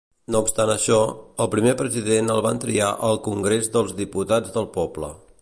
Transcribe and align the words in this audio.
No 0.35 0.39
obstant 0.43 0.69
això, 0.75 0.95
el 1.45 1.49
primer 1.55 1.73
president 1.81 2.33
el 2.37 2.41
van 2.47 2.63
triar 2.65 2.89
el 3.11 3.21
Congrés 3.29 3.71
dels 3.77 3.95
Diputats 4.03 4.57
del 4.59 4.71
Poble. 4.81 5.17